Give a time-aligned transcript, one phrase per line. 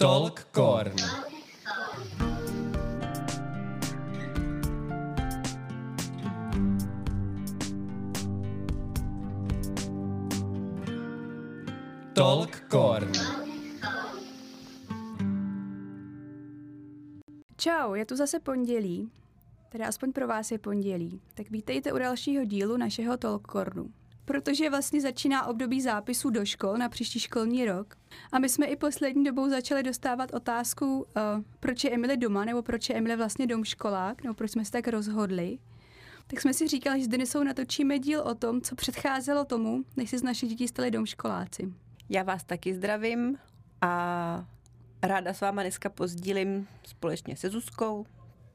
[0.00, 0.92] Talk Korn.
[12.12, 13.12] Talk Korn.
[17.56, 19.10] Čau, je tu zase pondělí,
[19.68, 21.20] teda aspoň pro vás je pondělí.
[21.34, 23.90] Tak vítejte u dalšího dílu našeho Talkcornu.
[24.28, 27.96] Protože vlastně začíná období zápisů do škol na příští školní rok.
[28.32, 31.04] A my jsme i poslední dobou začali dostávat otázku, uh,
[31.60, 34.88] proč je Emily doma, nebo proč je Emily vlastně domškolák, nebo proč jsme se tak
[34.88, 35.58] rozhodli.
[36.26, 40.10] Tak jsme si říkali, že zde jsou natočíme díl o tom, co předcházelo tomu, než
[40.10, 41.72] se z naše děti stali domškoláci.
[42.08, 43.38] Já vás taky zdravím
[43.80, 44.46] a
[45.02, 48.06] ráda s váma dneska pozdílím společně se Zuzkou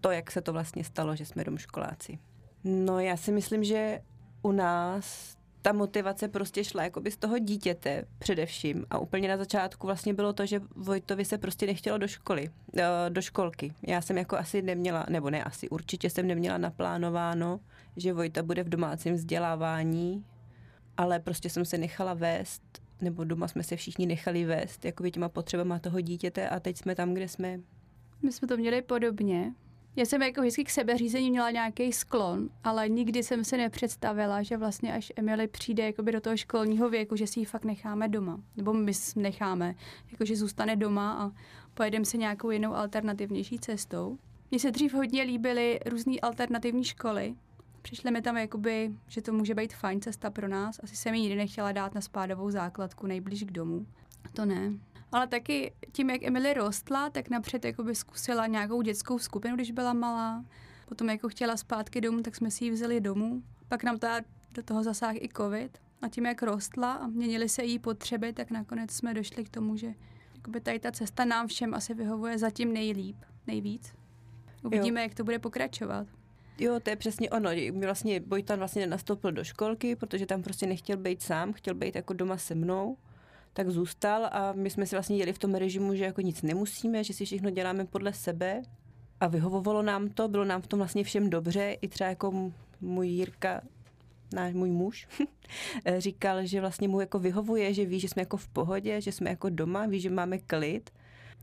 [0.00, 2.18] to, jak se to vlastně stalo, že jsme domškoláci.
[2.64, 4.00] No já si myslím, že
[4.42, 9.86] u nás ta motivace prostě šla jakoby z toho dítěte především a úplně na začátku
[9.86, 13.72] vlastně bylo to, že Vojtovi se prostě nechtělo do školy, eh, do školky.
[13.86, 17.60] Já jsem jako asi neměla, nebo ne asi, určitě jsem neměla naplánováno,
[17.96, 20.24] že Vojta bude v domácím vzdělávání,
[20.96, 22.62] ale prostě jsem se nechala vést,
[23.00, 26.94] nebo doma jsme se všichni nechali vést, jakoby těma potřebama toho dítěte a teď jsme
[26.94, 27.60] tam, kde jsme.
[28.22, 29.54] My jsme to měli podobně.
[29.96, 34.56] Já jsem jako vždycky k sebeřízení měla nějaký sklon, ale nikdy jsem si nepředstavila, že
[34.56, 38.40] vlastně až Emily přijde jakoby do toho školního věku, že si ji fakt necháme doma.
[38.56, 39.74] Nebo my necháme,
[40.12, 41.30] jakože zůstane doma a
[41.74, 44.18] pojedeme se nějakou jinou alternativnější cestou.
[44.50, 47.34] Mně se dřív hodně líbily různé alternativní školy.
[47.82, 50.80] Přišly mi tam, jakoby, že to může být fajn cesta pro nás.
[50.82, 53.86] Asi jsem ji nikdy nechtěla dát na spádovou základku nejblíž k domu.
[54.32, 54.72] To ne.
[55.12, 59.92] Ale taky tím, jak Emily rostla, tak napřed jakoby zkusila nějakou dětskou skupinu, když byla
[59.92, 60.44] malá.
[60.88, 63.42] Potom jako chtěla zpátky domů, tak jsme si ji vzali domů.
[63.68, 64.20] Pak nám ta,
[64.52, 65.78] do toho zasáhl i covid.
[66.02, 69.76] A tím, jak rostla a měnily se její potřeby, tak nakonec jsme došli k tomu,
[69.76, 69.94] že
[70.34, 73.16] jakoby tady ta cesta nám všem asi vyhovuje zatím nejlíp,
[73.46, 73.94] nejvíc.
[74.62, 75.04] Uvidíme, jo.
[75.04, 76.06] jak to bude pokračovat.
[76.58, 77.50] Jo, to je přesně ono.
[77.84, 82.12] Vlastně Bojtan vlastně nenastoupil do školky, protože tam prostě nechtěl být sám, chtěl být jako
[82.12, 82.96] doma se mnou
[83.52, 87.04] tak zůstal a my jsme si vlastně jeli v tom režimu, že jako nic nemusíme,
[87.04, 88.62] že si všechno děláme podle sebe
[89.20, 93.08] a vyhovovalo nám to, bylo nám v tom vlastně všem dobře, i třeba jako můj
[93.08, 93.60] Jirka,
[94.34, 95.08] náš můj muž,
[95.98, 99.30] říkal, že vlastně mu jako vyhovuje, že ví, že jsme jako v pohodě, že jsme
[99.30, 100.90] jako doma, ví, že máme klid,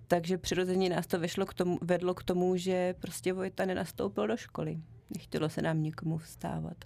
[0.07, 4.38] takže přirozeně nás to vešlo k tomu, vedlo k tomu, že prostě Vojta nenastoupil do
[4.38, 4.78] školy.
[5.16, 6.78] Nechtělo se nám nikomu vstávat.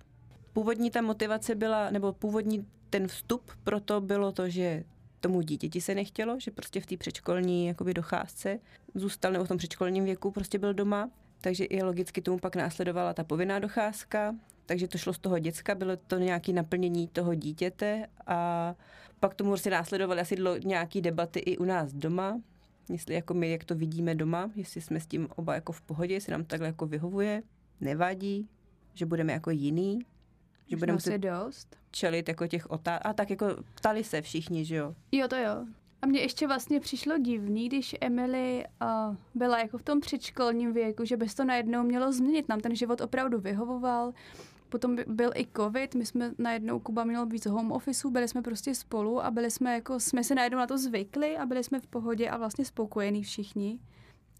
[0.53, 4.83] Původní ta motivace byla, nebo původní ten vstup pro to bylo to, že
[5.21, 8.59] tomu dítěti se nechtělo, že prostě v té předškolní jakoby docházce
[8.95, 11.09] zůstal nebo v tom předškolním věku prostě byl doma,
[11.41, 15.75] takže i logicky tomu pak následovala ta povinná docházka, takže to šlo z toho děcka,
[15.75, 18.75] bylo to nějaké naplnění toho dítěte a
[19.19, 22.41] pak tomu prostě následovaly asi nějaké debaty i u nás doma,
[22.89, 26.13] jestli jako my, jak to vidíme doma, jestli jsme s tím oba jako v pohodě,
[26.13, 27.43] jestli nám takhle jako vyhovuje,
[27.81, 28.49] nevadí,
[28.93, 29.99] že budeme jako jiný,
[30.71, 31.77] že budeme muset dost.
[31.91, 33.01] čelit jako těch otázek.
[33.05, 33.45] A tak jako
[33.75, 34.95] ptali se všichni, že jo?
[35.11, 35.65] Jo, to jo.
[36.01, 41.05] A mně ještě vlastně přišlo divný, když Emily uh, byla jako v tom předškolním věku,
[41.05, 42.49] že bez to najednou mělo změnit.
[42.49, 44.13] Nám ten život opravdu vyhovoval.
[44.69, 48.75] Potom byl i covid, my jsme najednou, Kuba měl víc home office, byli jsme prostě
[48.75, 51.87] spolu a byli jsme jako, jsme se najednou na to zvykli a byli jsme v
[51.87, 53.79] pohodě a vlastně spokojení všichni.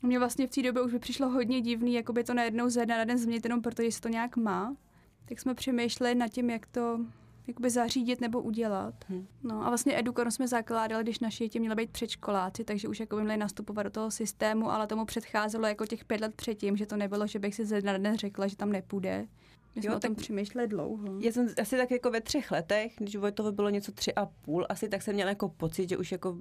[0.01, 2.85] Mně vlastně v té době už by přišlo hodně divný, jako by to najednou ze
[2.85, 4.75] dne na den změnit jenom protože se to nějak má
[5.25, 6.99] tak jsme přemýšleli nad tím, jak to
[7.47, 8.93] jakoby zařídit nebo udělat.
[9.07, 9.27] Hmm.
[9.43, 13.15] No a vlastně Edukon jsme zakládali, když naši děti měly být předškoláci, takže už jako
[13.15, 16.85] by měli nastupovat do toho systému, ale tomu předcházelo jako těch pět let předtím, že
[16.85, 19.27] to nebylo, že bych si ze dne řekla, že tam nepůjde.
[19.75, 21.19] My jsme jo, o tom přemýšleli dlouho.
[21.19, 24.65] Já jsem asi tak jako ve třech letech, když to bylo něco tři a půl,
[24.69, 26.37] asi tak jsem měla jako pocit, že už jako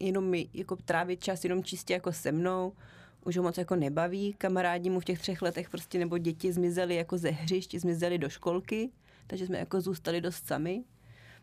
[0.00, 2.72] jenom mi jako trávit čas jenom čistě jako se mnou,
[3.26, 4.34] už ho moc jako nebaví.
[4.38, 8.28] Kamarádi mu v těch třech letech prostě nebo děti zmizeli jako ze hřišť, zmizeli do
[8.28, 8.90] školky,
[9.26, 10.84] takže jsme jako zůstali dost sami.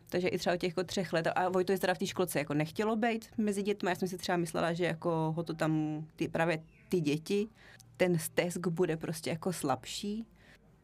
[0.08, 1.26] Takže i třeba těch jako třech let.
[1.26, 3.90] A Vojto je teda v té školce jako nechtělo být mezi dětmi.
[3.90, 7.48] Já jsem si třeba myslela, že jako ho to tam ty, právě ty děti,
[7.96, 10.26] ten stesk bude prostě jako slabší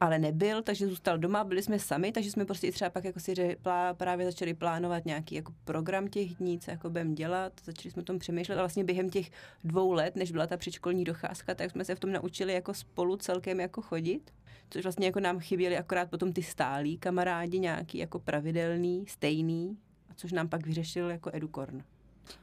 [0.01, 3.57] ale nebyl, takže zůstal doma, byli jsme sami, takže jsme prostě třeba pak jako si
[3.63, 8.03] plá, právě začali plánovat nějaký jako program těch dní, co jako budeme dělat, začali jsme
[8.03, 9.31] o tom přemýšlet a vlastně během těch
[9.65, 13.17] dvou let, než byla ta předškolní docházka, tak jsme se v tom naučili jako spolu
[13.17, 14.31] celkem jako chodit,
[14.71, 19.79] což vlastně jako nám chyběli akorát potom ty stálí kamarádi, nějaký jako pravidelný, stejný,
[20.11, 21.83] a což nám pak vyřešil jako Edukorn.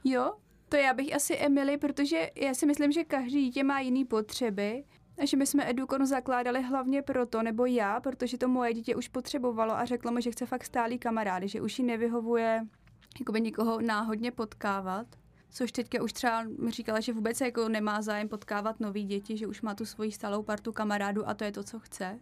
[0.04, 0.34] Jo,
[0.70, 4.84] to já bych asi Emily, protože já si myslím, že každý dítě má jiný potřeby
[5.24, 9.74] že my jsme Edukon zakládali hlavně proto, nebo já, protože to moje dítě už potřebovalo
[9.74, 12.66] a řeklo mi, že chce fakt stálý kamarády, že už jí nevyhovuje
[13.20, 15.08] jakoby nikoho náhodně potkávat.
[15.50, 19.48] Což teďka už třeba mi říkala, že vůbec jako nemá zájem potkávat nový děti, že
[19.48, 22.20] už má tu svoji stálou partu kamarádů a to je to, co chce.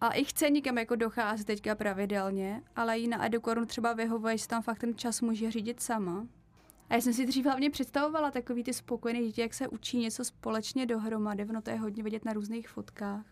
[0.00, 4.48] A i chce někam jako docházet teďka pravidelně, ale jí na Edukornu třeba vyhovuje, že
[4.48, 6.26] tam fakt ten čas může řídit sama.
[6.90, 10.24] A já jsem si dřív hlavně představovala takový ty spokojené děti, jak se učí něco
[10.24, 13.26] společně dohromady, ono to je hodně vidět na různých fotkách.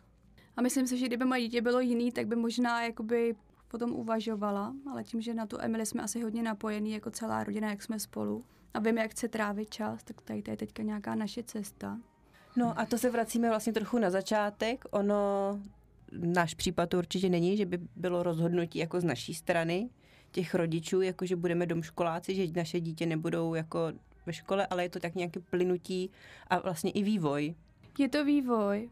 [0.57, 3.37] A myslím si, že kdyby moje dítě bylo jiný, tak by možná jakoby
[3.69, 7.71] potom uvažovala, ale tím, že na tu Emily jsme asi hodně napojení jako celá rodina,
[7.71, 8.45] jak jsme spolu
[8.75, 11.99] a vím, jak chce trávit čas, tak tady to je teďka nějaká naše cesta.
[12.57, 14.85] No a to se vracíme vlastně trochu na začátek.
[14.91, 15.61] Ono,
[16.13, 19.91] náš případ určitě není, že by bylo rozhodnutí jako z naší strany
[20.31, 23.93] těch rodičů, jako že budeme domškoláci, že naše dítě nebudou jako
[24.27, 26.11] ve škole, ale je to tak nějaké plynutí
[26.47, 27.55] a vlastně i vývoj.
[27.99, 28.91] Je to vývoj.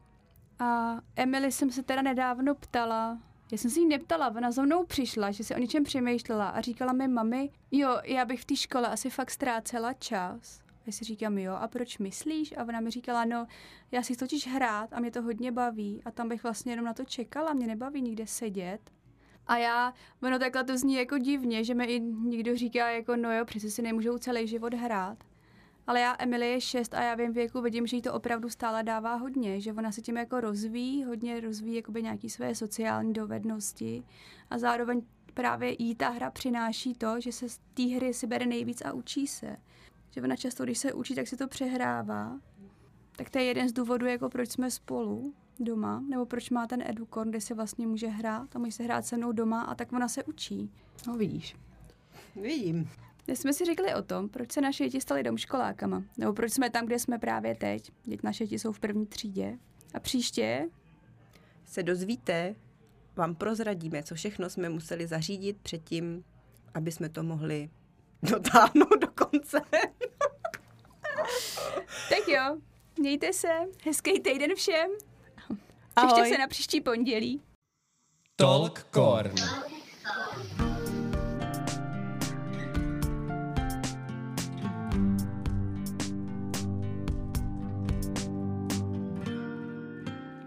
[0.58, 3.18] A Emily jsem se teda nedávno ptala,
[3.52, 6.60] já jsem si jí neptala, ona za mnou přišla, že si o něčem přemýšlela a
[6.60, 10.60] říkala mi, mami, jo, já bych v té škole asi fakt ztrácela čas.
[10.86, 12.54] Já si říkám, jo, a proč myslíš?
[12.56, 13.46] A ona mi říkala, no,
[13.92, 16.94] já si totiž hrát a mě to hodně baví a tam bych vlastně jenom na
[16.94, 18.80] to čekala, mě nebaví nikde sedět.
[19.46, 23.32] A já, ono takhle to zní jako divně, že mi i někdo říká, jako no
[23.32, 25.18] jo, přece si nemůžou celý život hrát.
[25.86, 28.48] Ale já, Emily je šest a já v jejím věku vidím, že jí to opravdu
[28.48, 33.12] stále dává hodně, že ona se tím jako rozvíjí, hodně rozvíjí jakoby nějaké své sociální
[33.12, 34.04] dovednosti
[34.50, 35.02] a zároveň
[35.34, 38.92] právě jí ta hra přináší to, že se z té hry si bere nejvíc a
[38.92, 39.56] učí se.
[40.10, 42.40] Že ona často, když se učí, tak si to přehrává.
[43.16, 46.82] Tak to je jeden z důvodů, jako proč jsme spolu doma, nebo proč má ten
[46.86, 49.92] edukorn, kde se vlastně může hrát a může se hrát se mnou doma a tak
[49.92, 50.70] ona se učí.
[51.06, 51.56] No vidíš.
[52.42, 52.90] Vidím.
[53.26, 56.70] Dnes jsme si řekli o tom, proč se naše děti staly domškolákama, nebo proč jsme
[56.70, 57.92] tam, kde jsme právě teď.
[58.04, 59.58] Děti naše děti jsou v první třídě.
[59.94, 60.68] A příště
[61.64, 62.54] Se dozvíte,
[63.16, 66.24] vám prozradíme, co všechno jsme museli zařídit předtím,
[66.74, 67.70] aby jsme to mohli
[68.22, 69.60] dotáhnout do konce.
[72.08, 72.56] Tak jo,
[72.98, 73.48] mějte se,
[73.84, 74.90] hezký týden všem.
[75.96, 76.12] Ahoj.
[76.12, 77.40] Těšte se na příští pondělí.
[78.36, 79.34] Talk Corn.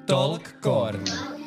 [0.06, 1.39] Talk Corn.